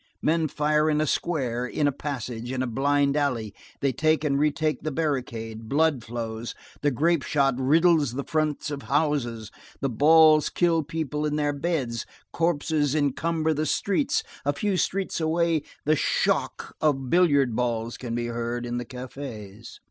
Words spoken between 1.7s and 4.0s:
a passage, in a blind alley; they